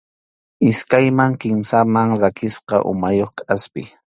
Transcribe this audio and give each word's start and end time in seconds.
Iskayman 0.69 1.31
kimsaman 1.41 2.09
rakisqa 2.21 2.75
umayuq 2.91 3.31
kʼaspi. 3.37 3.83